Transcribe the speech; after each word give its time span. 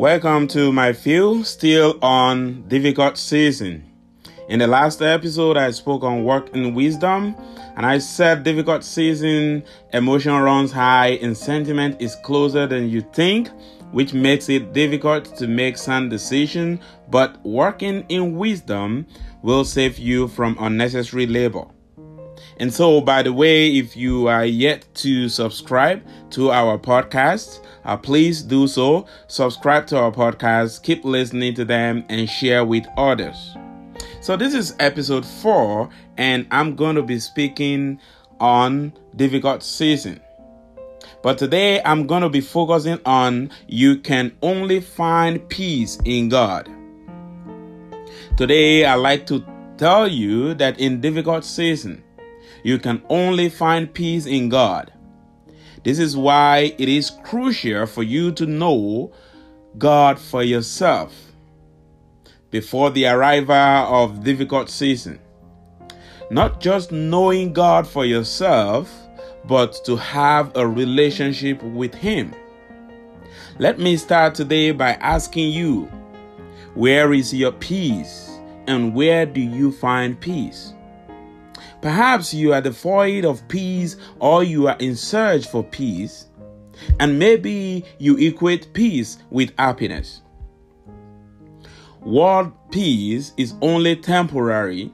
Welcome 0.00 0.48
to 0.48 0.72
my 0.72 0.94
few 0.94 1.44
still 1.44 1.98
on 2.00 2.66
difficult 2.68 3.18
season. 3.18 3.84
In 4.48 4.60
the 4.60 4.66
last 4.66 5.02
episode, 5.02 5.58
I 5.58 5.72
spoke 5.72 6.04
on 6.04 6.24
work 6.24 6.56
and 6.56 6.74
wisdom, 6.74 7.36
and 7.76 7.84
I 7.84 7.98
said 7.98 8.42
difficult 8.42 8.82
season, 8.82 9.62
emotion 9.92 10.32
runs 10.32 10.72
high, 10.72 11.18
and 11.20 11.36
sentiment 11.36 12.00
is 12.00 12.16
closer 12.24 12.66
than 12.66 12.88
you 12.88 13.02
think, 13.12 13.50
which 13.92 14.14
makes 14.14 14.48
it 14.48 14.72
difficult 14.72 15.36
to 15.36 15.46
make 15.46 15.76
sound 15.76 16.08
decision. 16.08 16.80
But 17.10 17.36
working 17.44 18.06
in 18.08 18.38
wisdom 18.38 19.06
will 19.42 19.66
save 19.66 19.98
you 19.98 20.28
from 20.28 20.56
unnecessary 20.60 21.26
labor. 21.26 21.66
And 22.60 22.72
so, 22.72 23.00
by 23.00 23.22
the 23.22 23.32
way, 23.32 23.74
if 23.78 23.96
you 23.96 24.26
are 24.28 24.44
yet 24.44 24.84
to 24.96 25.30
subscribe 25.30 26.02
to 26.32 26.50
our 26.50 26.78
podcast, 26.78 27.64
uh, 27.86 27.96
please 27.96 28.42
do 28.42 28.68
so. 28.68 29.06
Subscribe 29.28 29.86
to 29.86 29.98
our 29.98 30.12
podcast, 30.12 30.82
keep 30.82 31.02
listening 31.02 31.54
to 31.54 31.64
them, 31.64 32.04
and 32.10 32.28
share 32.28 32.66
with 32.66 32.84
others. 32.98 33.56
So, 34.20 34.36
this 34.36 34.52
is 34.52 34.76
episode 34.78 35.24
four, 35.24 35.88
and 36.18 36.46
I'm 36.50 36.76
going 36.76 36.96
to 36.96 37.02
be 37.02 37.18
speaking 37.18 37.98
on 38.40 38.92
difficult 39.16 39.62
season. 39.62 40.20
But 41.22 41.38
today, 41.38 41.80
I'm 41.82 42.06
going 42.06 42.22
to 42.22 42.28
be 42.28 42.42
focusing 42.42 42.98
on 43.06 43.52
you 43.68 43.96
can 43.96 44.36
only 44.42 44.82
find 44.82 45.48
peace 45.48 45.96
in 46.04 46.28
God. 46.28 46.68
Today, 48.36 48.84
I 48.84 48.96
like 48.96 49.26
to 49.28 49.42
tell 49.78 50.06
you 50.06 50.52
that 50.54 50.78
in 50.78 51.00
difficult 51.00 51.42
season, 51.42 52.04
you 52.62 52.78
can 52.78 53.02
only 53.08 53.48
find 53.48 53.92
peace 53.92 54.26
in 54.26 54.48
God. 54.48 54.92
This 55.82 55.98
is 55.98 56.16
why 56.16 56.74
it 56.78 56.88
is 56.88 57.10
crucial 57.24 57.86
for 57.86 58.02
you 58.02 58.32
to 58.32 58.46
know 58.46 59.12
God 59.78 60.18
for 60.18 60.42
yourself 60.42 61.14
before 62.50 62.90
the 62.90 63.06
arrival 63.06 63.54
of 63.54 64.24
difficult 64.24 64.68
season. 64.68 65.18
Not 66.30 66.60
just 66.60 66.92
knowing 66.92 67.52
God 67.52 67.86
for 67.86 68.04
yourself, 68.04 68.92
but 69.46 69.80
to 69.84 69.96
have 69.96 70.54
a 70.56 70.66
relationship 70.66 71.62
with 71.62 71.94
Him. 71.94 72.34
Let 73.58 73.78
me 73.78 73.96
start 73.96 74.34
today 74.34 74.70
by 74.70 74.92
asking 74.94 75.50
you, 75.50 75.84
where 76.74 77.12
is 77.12 77.34
your 77.34 77.52
peace 77.52 78.38
and 78.66 78.94
where 78.94 79.26
do 79.26 79.40
you 79.40 79.72
find 79.72 80.20
peace? 80.20 80.72
Perhaps 81.82 82.34
you 82.34 82.52
are 82.52 82.60
devoid 82.60 83.24
of 83.24 83.46
peace 83.48 83.96
or 84.18 84.44
you 84.44 84.68
are 84.68 84.76
in 84.78 84.96
search 84.96 85.46
for 85.48 85.62
peace, 85.62 86.26
and 86.98 87.18
maybe 87.18 87.84
you 87.98 88.16
equate 88.18 88.72
peace 88.72 89.18
with 89.30 89.52
happiness. 89.58 90.22
World 92.00 92.52
peace 92.70 93.32
is 93.36 93.54
only 93.60 93.96
temporary 93.96 94.92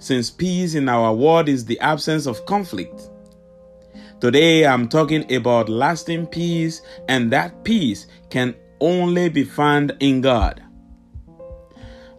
since 0.00 0.30
peace 0.30 0.74
in 0.74 0.88
our 0.88 1.12
world 1.12 1.48
is 1.48 1.64
the 1.64 1.78
absence 1.80 2.26
of 2.26 2.44
conflict. 2.46 3.10
Today 4.20 4.66
I'm 4.66 4.88
talking 4.88 5.32
about 5.32 5.68
lasting 5.68 6.26
peace, 6.26 6.82
and 7.08 7.30
that 7.32 7.62
peace 7.64 8.06
can 8.30 8.54
only 8.80 9.28
be 9.28 9.44
found 9.44 9.96
in 10.00 10.20
God. 10.20 10.62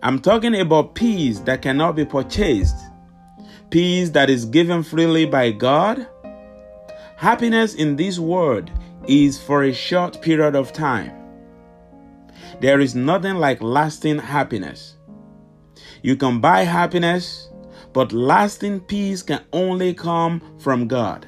I'm 0.02 0.20
talking 0.20 0.56
about 0.56 0.96
peace 0.96 1.40
that 1.42 1.62
cannot 1.62 1.98
be 1.98 2.06
purchased 2.06 2.78
peace 3.70 4.10
that 4.12 4.30
is 4.30 4.46
given 4.46 4.84
freely 4.84 5.26
by 5.26 5.52
God. 5.52 6.08
Happiness 7.18 7.76
in 7.76 7.96
this 7.96 8.18
world 8.18 8.72
is 9.08 9.42
for 9.42 9.64
a 9.64 9.74
short 9.74 10.22
period 10.22 10.56
of 10.56 10.74
time. 10.74 11.12
There 12.62 12.80
is 12.80 12.96
nothing 12.96 13.36
like 13.36 13.62
lasting 13.62 14.20
happiness. 14.20 14.96
You 16.02 16.16
can 16.16 16.40
buy 16.40 16.64
happiness, 16.64 17.50
but 17.94 18.12
lasting 18.12 18.82
peace 18.82 19.22
can 19.22 19.44
only 19.54 19.94
come 19.94 20.42
from 20.60 20.88
God. 20.88 21.28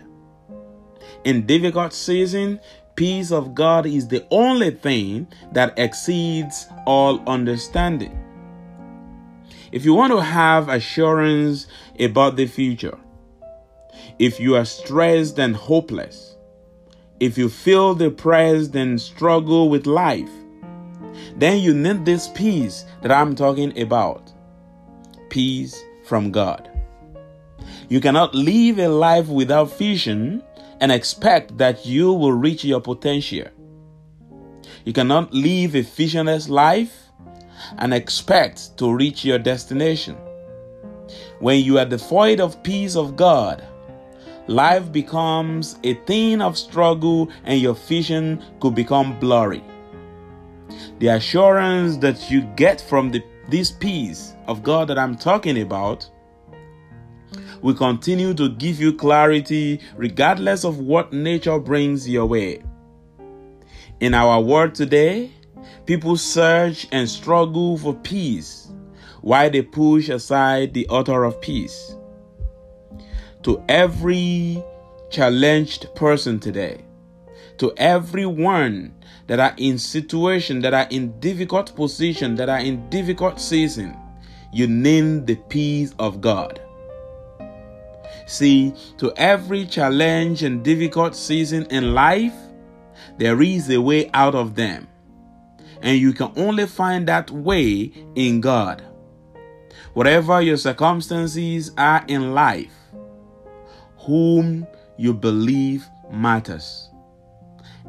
In 1.24 1.46
difficult 1.46 1.94
season, 1.94 2.60
peace 2.96 3.32
of 3.32 3.54
God 3.54 3.86
is 3.86 4.08
the 4.08 4.26
only 4.32 4.72
thing 4.72 5.28
that 5.54 5.78
exceeds 5.78 6.68
all 6.86 7.22
understanding. 7.28 8.21
If 9.72 9.86
you 9.86 9.94
want 9.94 10.12
to 10.12 10.22
have 10.22 10.68
assurance 10.68 11.68
about 11.98 12.36
the 12.36 12.46
future, 12.46 12.98
if 14.20 14.38
you 14.38 14.56
are 14.56 14.66
stressed 14.66 15.40
and 15.40 15.56
hopeless, 15.56 16.36
if 17.22 17.38
you 17.38 17.48
feel 17.48 17.96
depressed 17.96 18.76
and 18.76 19.00
struggle 19.00 19.70
with 19.70 19.86
life, 19.86 20.30
then 21.38 21.60
you 21.60 21.74
need 21.74 22.04
this 22.04 22.28
peace 22.28 22.84
that 23.02 23.14
I'm 23.14 23.34
talking 23.34 23.80
about 23.80 24.34
peace 25.30 25.82
from 26.04 26.32
God. 26.32 26.70
You 27.88 28.02
cannot 28.02 28.36
live 28.36 28.78
a 28.78 28.90
life 28.90 29.28
without 29.28 29.78
vision 29.78 30.44
and 30.82 30.92
expect 30.92 31.58
that 31.60 31.86
you 31.86 32.12
will 32.12 32.34
reach 32.34 32.66
your 32.66 32.82
potential. 32.82 33.48
You 34.84 34.92
cannot 34.92 35.34
live 35.34 35.76
a 35.76 35.82
visionless 35.82 36.50
life 36.50 37.01
and 37.78 37.94
expect 37.94 38.78
to 38.78 38.94
reach 38.94 39.26
your 39.26 39.40
destination. 39.40 40.16
When 41.40 41.64
you 41.64 41.80
are 41.80 41.86
devoid 41.86 42.40
of 42.40 42.62
peace 42.64 42.96
of 42.96 43.16
God, 43.16 43.64
life 44.48 44.92
becomes 44.92 45.78
a 45.84 45.96
thing 46.06 46.42
of 46.42 46.58
struggle 46.58 47.30
and 47.44 47.60
your 47.60 47.76
vision 47.76 48.44
could 48.60 48.76
become 48.76 49.20
blurry. 49.20 49.64
The 51.00 51.08
assurance 51.08 51.98
that 51.98 52.30
you 52.30 52.42
get 52.56 52.82
from 52.82 53.12
the, 53.12 53.24
this 53.50 53.72
peace 53.72 54.36
of 54.48 54.64
God 54.64 54.88
that 54.90 55.00
I'm 55.00 55.18
talking 55.18 55.62
about 55.62 56.10
will 57.62 57.76
continue 57.76 58.34
to 58.34 58.50
give 58.50 58.80
you 58.80 58.94
clarity 58.94 59.80
regardless 59.96 60.64
of 60.64 60.80
what 60.80 61.14
nature 61.14 61.60
brings 61.60 62.08
your 62.10 62.26
way. 62.26 62.62
In 64.00 64.14
our 64.14 64.42
world 64.42 64.74
today, 64.74 65.32
People 65.86 66.18
search 66.18 66.88
and 66.92 67.10
struggle 67.10 67.78
for 67.78 67.94
peace 67.94 68.70
while 69.22 69.50
they 69.50 69.62
push 69.62 70.10
aside 70.10 70.74
the 70.74 70.88
author 70.90 71.24
of 71.24 71.40
peace. 71.42 71.96
To 73.44 73.64
every 73.68 74.64
challenged 75.10 75.94
person 75.96 76.40
today, 76.40 76.86
to 77.58 77.74
everyone 77.78 78.94
that 79.28 79.40
are 79.40 79.54
in 79.58 79.78
situation, 79.78 80.62
that 80.62 80.74
are 80.74 80.88
in 80.90 81.20
difficult 81.20 81.76
position, 81.76 82.36
that 82.36 82.50
are 82.50 82.60
in 82.60 82.90
difficult 82.90 83.40
season, 83.40 83.96
you 84.54 84.68
name 84.68 85.26
the 85.26 85.36
peace 85.36 85.94
of 86.00 86.22
God. 86.22 86.62
See, 88.28 88.74
to 88.98 89.12
every 89.18 89.66
challenge 89.66 90.44
and 90.44 90.64
difficult 90.64 91.16
season 91.16 91.66
in 91.70 91.94
life, 91.94 92.34
there 93.18 93.42
is 93.42 93.70
a 93.70 93.82
way 93.82 94.10
out 94.14 94.36
of 94.36 94.56
them. 94.56 94.88
And 95.82 95.98
you 95.98 96.14
can 96.14 96.32
only 96.36 96.68
find 96.68 97.08
that 97.08 97.32
way 97.32 97.92
in 98.16 98.42
God. 98.42 98.84
Whatever 99.94 100.42
your 100.42 100.58
circumstances 100.58 101.72
are 101.78 102.04
in 102.08 102.34
life, 102.34 102.74
whom 103.98 104.66
you 104.98 105.14
believe 105.14 105.86
matters. 106.12 106.90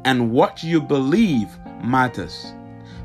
And 0.05 0.31
what 0.31 0.63
you 0.63 0.81
believe 0.81 1.47
matters. 1.83 2.53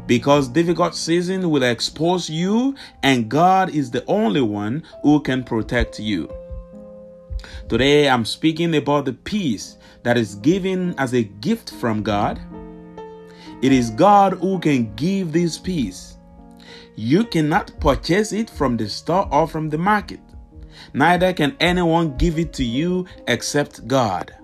Because 0.07 0.49
difficult 0.49 0.95
season 0.95 1.51
will 1.51 1.63
expose 1.63 2.31
you, 2.31 2.75
and 3.03 3.29
God 3.29 3.71
is 3.75 3.91
the 3.91 4.05
only 4.07 4.41
one 4.41 4.83
who 5.03 5.21
can 5.21 5.45
protect 5.45 6.01
you. 6.01 6.33
Today, 7.69 8.09
I'm 8.09 8.25
speaking 8.25 8.75
about 8.75 9.05
the 9.05 9.13
peace 9.13 9.77
that 10.03 10.17
is 10.17 10.37
given 10.37 10.95
as 10.97 11.13
a 11.13 11.25
gift 11.25 11.71
from 11.73 12.03
God 12.03 12.41
it 13.63 13.73
is 13.73 13.91
God 13.91 14.35
who 14.35 14.59
can 14.59 14.95
give 14.95 15.33
this 15.33 15.59
peace. 15.59 16.17
You 16.97 17.25
cannot 17.25 17.73
purchase 17.81 18.33
it 18.33 18.51
from 18.51 18.77
the 18.77 18.89
store 18.89 19.29
or 19.33 19.47
from 19.47 19.69
the 19.71 19.79
market. 19.79 20.21
Neither 20.93 21.33
can 21.33 21.57
anyone 21.61 22.17
give 22.17 22.39
it 22.39 22.53
to 22.55 22.65
you 22.65 23.07
except 23.27 23.87
God. 23.87 24.35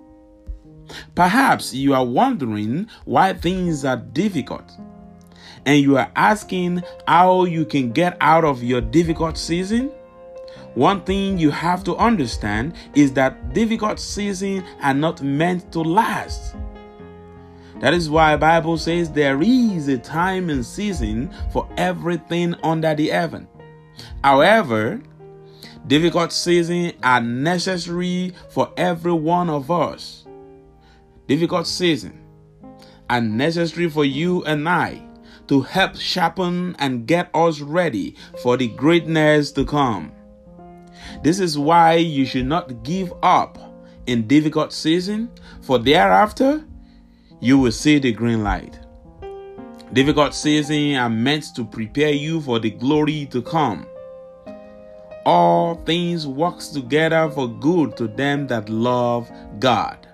Perhaps 1.14 1.75
you 1.75 1.94
are 1.94 2.05
wondering 2.05 2.88
why 3.05 3.32
things 3.32 3.84
are 3.84 3.96
difficult 3.96 4.70
and 5.66 5.81
you 5.81 5.96
are 5.96 6.11
asking 6.14 6.82
how 7.08 7.44
you 7.44 7.64
can 7.64 7.93
get 7.93 8.16
out 8.20 8.44
of 8.44 8.62
your 8.62 8.81
difficult 8.81 9.38
season. 9.38 9.90
One 10.75 11.02
thing 11.02 11.38
you 11.38 11.50
have 11.50 11.84
to 11.84 11.96
understand 11.96 12.75
is 12.94 13.12
that 13.12 13.55
difficult 13.55 14.00
seasons 14.00 14.64
are 14.82 14.94
not 14.94 15.22
meant 15.22 15.72
to 15.72 15.81
last. 15.81 16.56
That 17.81 17.93
is 17.93 18.09
why 18.09 18.37
Bible 18.37 18.79
says 18.79 19.11
there 19.11 19.41
is 19.43 19.88
a 19.88 19.99
time 19.99 20.49
and 20.49 20.65
season 20.65 21.35
for 21.53 21.69
everything 21.76 22.55
under 22.62 22.94
the 22.94 23.09
heaven. 23.09 23.49
However, 24.23 25.03
difficult 25.87 26.32
seasons 26.32 26.94
are 27.03 27.21
necessary 27.21 28.32
for 28.50 28.73
every 28.76 29.12
one 29.12 29.50
of 29.50 29.71
us. 29.71 30.25
Difficult 31.26 31.67
seasons 31.67 32.15
are 33.11 33.21
necessary 33.21 33.91
for 33.91 34.05
you 34.05 34.44
and 34.44 34.69
I 34.69 35.03
to 35.49 35.61
help 35.61 35.97
sharpen 35.97 36.75
and 36.79 37.06
get 37.06 37.29
us 37.35 37.61
ready 37.61 38.17
for 38.43 38.56
the 38.56 38.69
greatness 38.69 39.53
to 39.53 39.65
come. 39.65 40.12
This 41.23 41.38
is 41.38 41.59
why 41.59 41.94
you 41.94 42.25
should 42.25 42.47
not 42.47 42.82
give 42.82 43.12
up 43.23 43.59
in 44.06 44.26
difficult 44.26 44.73
season, 44.73 45.31
for 45.62 45.79
thereafter 45.79 46.65
you 47.41 47.59
will 47.59 47.73
see 47.73 47.99
the 47.99 48.13
green 48.13 48.43
light. 48.43 48.79
Difficult 49.93 50.35
seasons 50.35 50.97
are 50.97 51.09
meant 51.09 51.55
to 51.55 51.65
prepare 51.65 52.13
you 52.13 52.41
for 52.41 52.59
the 52.59 52.71
glory 52.71 53.27
to 53.27 53.43
come. 53.43 53.87
All 55.25 55.77
things 55.87 56.27
works 56.27 56.69
together 56.69 57.31
for 57.31 57.49
good 57.49 57.97
to 57.97 58.09
them 58.09 58.47
that 58.49 58.69
love 58.69 59.31
God. 59.59 60.07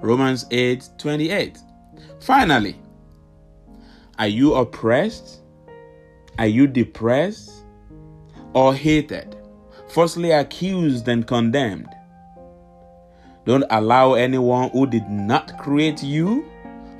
Romans 0.00 0.46
8 0.50 0.88
28. 0.98 1.58
Finally, 2.20 2.76
are 4.18 4.28
you 4.28 4.54
oppressed? 4.54 5.40
Are 6.38 6.46
you 6.46 6.66
depressed 6.66 7.52
or 8.54 8.74
hated? 8.74 9.36
Falsely 9.88 10.30
accused 10.30 11.08
and 11.08 11.26
condemned? 11.26 11.88
Don't 13.50 13.64
allow 13.70 14.14
anyone 14.14 14.70
who 14.70 14.86
did 14.86 15.10
not 15.10 15.58
create 15.58 16.04
you 16.04 16.48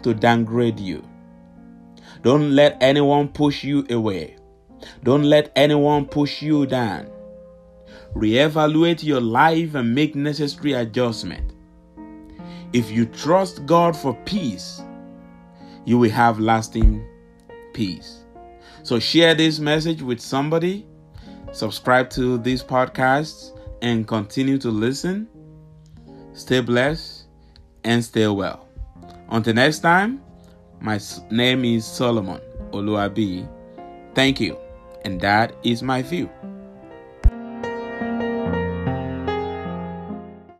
to 0.02 0.12
downgrade 0.12 0.80
you. 0.80 1.00
Don't 2.22 2.56
let 2.56 2.76
anyone 2.80 3.28
push 3.28 3.62
you 3.62 3.86
away. 3.88 4.36
Don't 5.04 5.22
let 5.22 5.52
anyone 5.54 6.06
push 6.06 6.42
you 6.42 6.66
down. 6.66 7.08
Reevaluate 8.16 9.04
your 9.04 9.20
life 9.20 9.76
and 9.76 9.94
make 9.94 10.16
necessary 10.16 10.72
adjustment. 10.72 11.52
If 12.72 12.90
you 12.90 13.06
trust 13.06 13.64
God 13.64 13.96
for 13.96 14.14
peace, 14.24 14.82
you 15.84 15.98
will 15.98 16.10
have 16.10 16.40
lasting 16.40 17.06
peace. 17.74 18.24
So 18.82 18.98
share 18.98 19.36
this 19.36 19.60
message 19.60 20.02
with 20.02 20.18
somebody, 20.18 20.84
subscribe 21.52 22.10
to 22.10 22.38
these 22.38 22.64
podcasts, 22.64 23.56
and 23.82 24.08
continue 24.08 24.58
to 24.58 24.70
listen. 24.70 25.28
Stay 26.32 26.60
blessed 26.60 27.26
and 27.84 28.04
stay 28.04 28.26
well. 28.26 28.68
Until 29.30 29.54
next 29.54 29.80
time, 29.80 30.22
my 30.80 30.98
name 31.30 31.64
is 31.64 31.84
Solomon 31.84 32.40
Oluabi. 32.72 33.48
Thank 34.14 34.40
you, 34.40 34.56
and 35.04 35.20
that 35.20 35.54
is 35.62 35.82
my 35.82 36.02
view. 36.02 36.28